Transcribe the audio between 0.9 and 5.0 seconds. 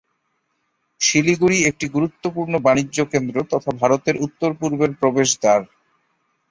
শিলিগুড়ি একটি গুরুত্বপূর্ণ বাণিজ্য কেন্দ্র তথা ভারতের উত্তর-পূর্বের